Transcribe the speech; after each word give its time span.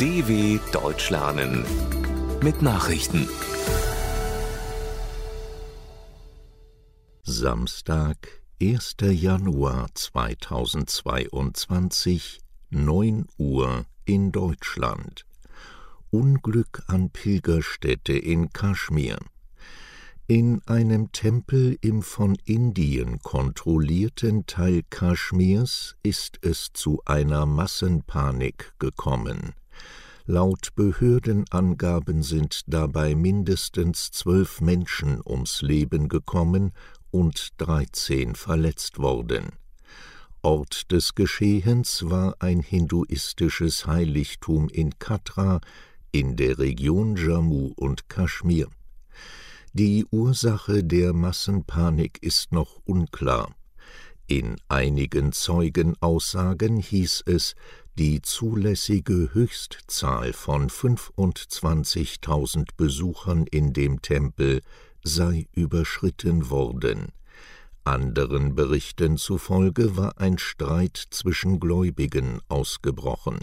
DW 0.00 0.58
Deutsch 0.72 1.10
lernen 1.10 1.64
mit 2.42 2.62
Nachrichten. 2.62 3.28
Samstag, 7.22 8.16
1. 8.60 8.96
Januar 9.02 9.86
2022, 9.94 12.40
9 12.70 13.26
Uhr 13.38 13.86
in 14.04 14.32
Deutschland. 14.32 15.24
Unglück 16.10 16.82
an 16.88 17.10
Pilgerstätte 17.10 18.14
in 18.14 18.52
Kaschmir. 18.52 19.18
In 20.26 20.62
einem 20.64 21.12
Tempel 21.12 21.76
im 21.82 22.00
von 22.00 22.34
Indien 22.46 23.18
kontrollierten 23.18 24.46
Teil 24.46 24.82
Kaschmirs 24.88 25.96
ist 26.02 26.38
es 26.40 26.70
zu 26.72 27.02
einer 27.04 27.44
Massenpanik 27.44 28.72
gekommen. 28.78 29.52
Laut 30.24 30.74
Behördenangaben 30.76 32.22
sind 32.22 32.62
dabei 32.68 33.14
mindestens 33.14 34.12
zwölf 34.12 34.62
Menschen 34.62 35.20
ums 35.26 35.60
Leben 35.60 36.08
gekommen 36.08 36.72
und 37.10 37.50
dreizehn 37.58 38.34
verletzt 38.34 38.98
worden. 38.98 39.50
Ort 40.40 40.90
des 40.90 41.14
Geschehens 41.14 42.08
war 42.08 42.36
ein 42.38 42.60
hinduistisches 42.60 43.86
Heiligtum 43.86 44.70
in 44.70 44.98
Katra 44.98 45.60
in 46.12 46.36
der 46.36 46.58
Region 46.58 47.14
Jammu 47.16 47.74
und 47.76 48.08
Kaschmir. 48.08 48.68
Die 49.76 50.06
Ursache 50.12 50.84
der 50.84 51.12
Massenpanik 51.12 52.22
ist 52.22 52.52
noch 52.52 52.80
unklar. 52.84 53.52
In 54.28 54.54
einigen 54.68 55.32
Zeugenaussagen 55.32 56.76
hieß 56.76 57.24
es, 57.26 57.56
die 57.98 58.22
zulässige 58.22 59.34
Höchstzahl 59.34 60.32
von 60.32 60.68
25.000 60.68 62.68
Besuchern 62.76 63.46
in 63.50 63.72
dem 63.72 64.00
Tempel 64.00 64.60
sei 65.02 65.48
überschritten 65.50 66.50
worden. 66.50 67.08
Anderen 67.82 68.54
Berichten 68.54 69.16
zufolge 69.16 69.96
war 69.96 70.20
ein 70.20 70.38
Streit 70.38 71.02
zwischen 71.10 71.58
Gläubigen 71.58 72.38
ausgebrochen. 72.48 73.40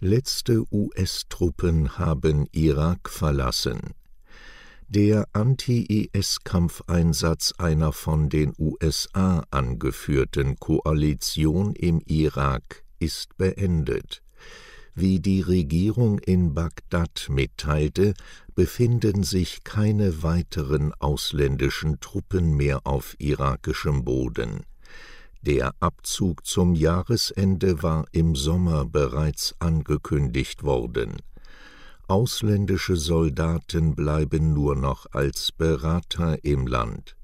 Letzte 0.00 0.66
US-Truppen 0.70 1.96
haben 1.96 2.46
Irak 2.52 3.08
verlassen. 3.08 3.94
Der 4.90 5.28
Anti-IS-Kampfeinsatz 5.34 7.52
einer 7.58 7.92
von 7.92 8.30
den 8.30 8.54
USA 8.58 9.44
angeführten 9.50 10.58
Koalition 10.58 11.74
im 11.74 12.00
Irak 12.06 12.84
ist 12.98 13.36
beendet. 13.36 14.22
Wie 14.94 15.20
die 15.20 15.42
Regierung 15.42 16.18
in 16.20 16.54
Bagdad 16.54 17.26
mitteilte, 17.28 18.14
befinden 18.54 19.24
sich 19.24 19.62
keine 19.62 20.22
weiteren 20.22 20.94
ausländischen 20.94 22.00
Truppen 22.00 22.56
mehr 22.56 22.86
auf 22.86 23.14
irakischem 23.18 24.06
Boden. 24.06 24.62
Der 25.42 25.72
Abzug 25.80 26.46
zum 26.46 26.74
Jahresende 26.74 27.82
war 27.82 28.06
im 28.12 28.34
Sommer 28.34 28.86
bereits 28.86 29.54
angekündigt 29.58 30.62
worden. 30.62 31.18
Ausländische 32.08 32.96
Soldaten 32.96 33.94
bleiben 33.94 34.54
nur 34.54 34.74
noch 34.74 35.06
als 35.12 35.52
Berater 35.52 36.42
im 36.42 36.66
Land. 36.66 37.16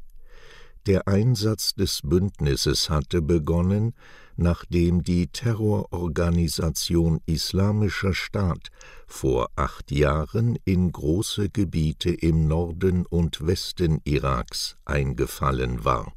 Der 0.86 1.08
Einsatz 1.08 1.74
des 1.74 2.02
Bündnisses 2.02 2.90
hatte 2.90 3.22
begonnen, 3.22 3.94
nachdem 4.36 5.02
die 5.02 5.28
Terrororganisation 5.28 7.22
Islamischer 7.24 8.12
Staat 8.12 8.68
vor 9.06 9.48
acht 9.56 9.90
Jahren 9.90 10.58
in 10.66 10.92
große 10.92 11.48
Gebiete 11.48 12.10
im 12.10 12.46
Norden 12.46 13.06
und 13.06 13.46
Westen 13.46 14.02
Iraks 14.04 14.76
eingefallen 14.84 15.86
war. 15.86 16.12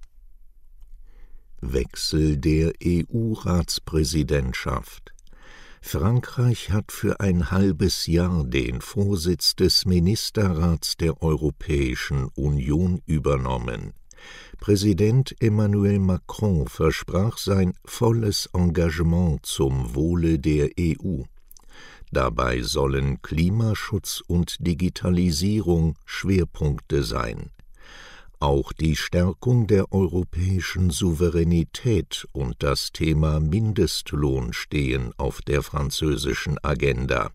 Wechsel 1.62 2.36
der 2.36 2.74
EU-Ratspräsidentschaft 2.84 5.14
Frankreich 5.82 6.72
hat 6.72 6.92
für 6.92 7.20
ein 7.20 7.52
halbes 7.52 8.08
Jahr 8.08 8.44
den 8.44 8.82
Vorsitz 8.82 9.56
des 9.56 9.86
Ministerrats 9.86 10.98
der 10.98 11.22
Europäischen 11.22 12.30
Union 12.36 13.02
übernommen. 13.06 13.94
Präsident 14.60 15.36
Emmanuel 15.40 16.00
Macron 16.00 16.68
versprach 16.68 17.38
sein 17.38 17.74
volles 17.86 18.50
Engagement 18.54 19.46
zum 19.46 19.96
Wohle 19.96 20.40
der 20.40 20.72
EU. 20.80 21.24
Dabei 22.12 22.62
sollen 22.62 23.22
Klimaschutz 23.22 24.24
und 24.26 24.56
Digitalisierung 24.66 25.96
Schwerpunkte 26.06 27.04
sein. 27.04 27.52
Auch 28.40 28.72
die 28.72 28.96
Stärkung 28.96 29.66
der 29.66 29.92
europäischen 29.92 30.92
Souveränität 30.92 32.28
und 32.34 32.58
das 32.60 32.92
Thema 32.92 33.40
Mindestlohn 33.40 34.54
stehen 34.54 35.12
auf 35.18 35.42
der 35.42 35.64
französischen 35.64 36.64
Agenda. 36.64 37.32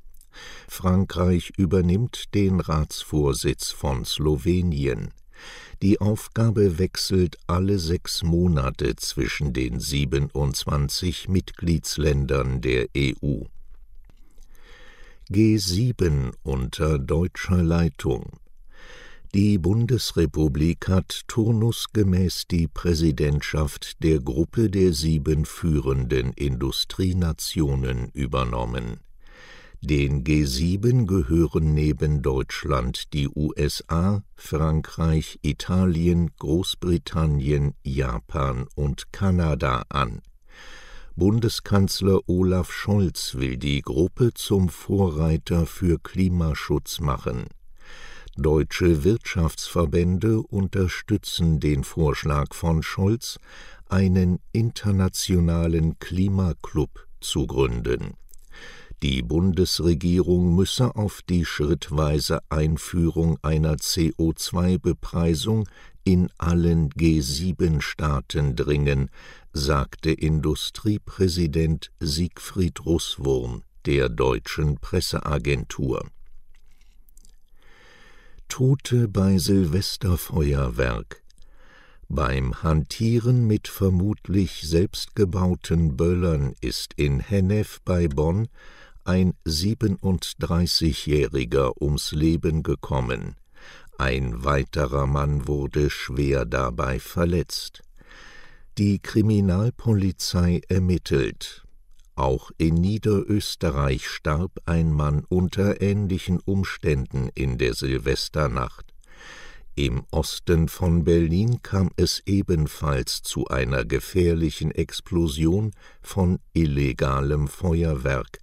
Frankreich 0.68 1.52
übernimmt 1.56 2.34
den 2.34 2.60
Ratsvorsitz 2.60 3.72
von 3.72 4.04
Slowenien. 4.04 5.12
Die 5.82 6.00
Aufgabe 6.00 6.78
wechselt 6.78 7.36
alle 7.48 7.80
sechs 7.80 8.22
Monate 8.22 8.94
zwischen 8.94 9.52
den 9.52 9.80
27 9.80 11.28
Mitgliedsländern 11.28 12.60
der 12.60 12.86
EU. 12.96 13.42
G7 15.28 16.32
unter 16.44 17.00
deutscher 17.00 17.60
Leitung 17.60 18.38
die 19.34 19.56
Bundesrepublik 19.56 20.88
hat 20.88 21.22
turnusgemäß 21.26 22.48
die 22.50 22.68
Präsidentschaft 22.68 24.02
der 24.02 24.20
Gruppe 24.20 24.68
der 24.68 24.92
sieben 24.92 25.46
führenden 25.46 26.34
Industrienationen 26.34 28.10
übernommen. 28.10 29.00
Den 29.80 30.22
G7 30.22 31.06
gehören 31.06 31.72
neben 31.72 32.20
Deutschland 32.20 33.14
die 33.14 33.26
USA, 33.28 34.22
Frankreich, 34.34 35.38
Italien, 35.42 36.30
Großbritannien, 36.38 37.74
Japan 37.82 38.66
und 38.74 39.12
Kanada 39.12 39.84
an. 39.88 40.20
Bundeskanzler 41.16 42.20
Olaf 42.28 42.70
Scholz 42.70 43.34
will 43.36 43.56
die 43.56 43.80
Gruppe 43.80 44.34
zum 44.34 44.68
Vorreiter 44.68 45.66
für 45.66 45.98
Klimaschutz 45.98 47.00
machen. 47.00 47.46
Deutsche 48.36 49.04
Wirtschaftsverbände 49.04 50.40
unterstützen 50.40 51.60
den 51.60 51.84
Vorschlag 51.84 52.54
von 52.54 52.82
Scholz, 52.82 53.38
einen 53.90 54.38
internationalen 54.52 55.98
Klimaclub 55.98 57.06
zu 57.20 57.46
gründen. 57.46 58.14
Die 59.02 59.20
Bundesregierung 59.20 60.54
müsse 60.54 60.96
auf 60.96 61.20
die 61.28 61.44
schrittweise 61.44 62.40
Einführung 62.48 63.38
einer 63.42 63.74
CO2-Bepreisung 63.74 65.68
in 66.04 66.30
allen 66.38 66.88
G7-Staaten 66.90 68.56
dringen, 68.56 69.10
sagte 69.52 70.10
Industriepräsident 70.10 71.90
Siegfried 72.00 72.86
Russwurm 72.86 73.62
der 73.84 74.08
deutschen 74.08 74.78
Presseagentur. 74.78 76.06
Tote 78.52 79.08
bei 79.08 79.38
Silvesterfeuerwerk. 79.38 81.22
Beim 82.10 82.62
Hantieren 82.62 83.46
mit 83.46 83.66
vermutlich 83.66 84.68
selbstgebauten 84.68 85.96
Böllern 85.96 86.54
ist 86.60 86.92
in 86.96 87.20
Hennef 87.20 87.80
bei 87.82 88.08
Bonn 88.08 88.48
ein 89.04 89.32
37-Jähriger 89.46 91.80
ums 91.80 92.12
Leben 92.12 92.62
gekommen. 92.62 93.36
Ein 93.96 94.44
weiterer 94.44 95.06
Mann 95.06 95.48
wurde 95.48 95.88
schwer 95.88 96.44
dabei 96.44 97.00
verletzt. 97.00 97.80
Die 98.76 98.98
Kriminalpolizei 98.98 100.60
ermittelt. 100.68 101.61
Auch 102.14 102.50
in 102.58 102.74
Niederösterreich 102.74 104.06
starb 104.06 104.60
ein 104.66 104.92
Mann 104.92 105.24
unter 105.28 105.80
ähnlichen 105.80 106.40
Umständen 106.40 107.30
in 107.34 107.56
der 107.58 107.74
Silvesternacht. 107.74 108.92
Im 109.74 110.04
Osten 110.10 110.68
von 110.68 111.04
Berlin 111.04 111.62
kam 111.62 111.90
es 111.96 112.22
ebenfalls 112.26 113.22
zu 113.22 113.46
einer 113.46 113.86
gefährlichen 113.86 114.70
Explosion 114.70 115.72
von 116.02 116.40
illegalem 116.52 117.48
Feuerwerk. 117.48 118.40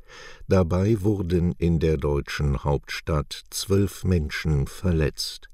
Dabei 0.48 1.02
wurden 1.02 1.52
in 1.52 1.80
der 1.80 1.98
deutschen 1.98 2.64
Hauptstadt 2.64 3.44
zwölf 3.52 4.04
Menschen 4.04 4.66
verletzt. 4.66 5.50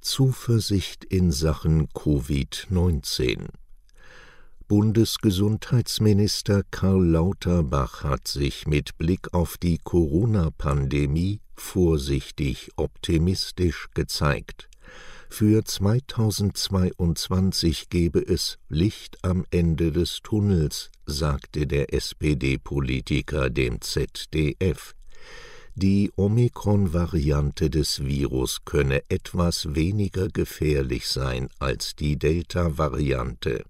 Zuversicht 0.00 1.04
in 1.04 1.32
Sachen 1.32 1.88
Covid-19 1.88 3.48
Bundesgesundheitsminister 4.68 6.64
Karl 6.72 7.06
Lauterbach 7.06 8.02
hat 8.02 8.26
sich 8.26 8.66
mit 8.66 8.98
Blick 8.98 9.32
auf 9.32 9.58
die 9.58 9.78
Corona-Pandemie 9.78 11.38
vorsichtig 11.54 12.70
optimistisch 12.74 13.86
gezeigt. 13.94 14.68
Für 15.30 15.64
2022 15.64 17.90
gebe 17.90 18.18
es 18.18 18.58
Licht 18.68 19.18
am 19.22 19.44
Ende 19.52 19.92
des 19.92 20.18
Tunnels, 20.24 20.90
sagte 21.04 21.68
der 21.68 21.94
SPD-Politiker 21.94 23.50
dem 23.50 23.80
ZDF. 23.80 24.96
Die 25.76 26.10
Omikron-Variante 26.16 27.70
des 27.70 28.04
Virus 28.04 28.64
könne 28.64 29.02
etwas 29.10 29.76
weniger 29.76 30.26
gefährlich 30.26 31.06
sein 31.06 31.50
als 31.60 31.94
die 31.94 32.18
Delta-Variante. 32.18 33.62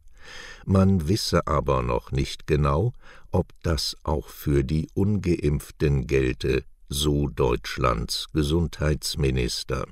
Man 0.65 1.09
wisse 1.09 1.47
aber 1.47 1.83
noch 1.83 2.13
nicht 2.13 2.47
genau, 2.47 2.93
ob 3.31 3.53
das 3.63 3.97
auch 4.03 4.29
für 4.29 4.65
die 4.65 4.89
ungeimpften 4.95 6.07
gelte, 6.07 6.65
so 6.89 7.29
Deutschlands 7.29 8.29
Gesundheitsminister. 8.33 9.87